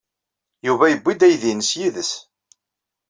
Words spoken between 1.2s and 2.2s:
aydi-nnes yid-s.